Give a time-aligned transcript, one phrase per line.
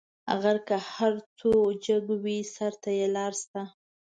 [0.41, 1.51] غر که هر څو
[1.85, 3.61] جګ وي؛ سر ته یې لار سته.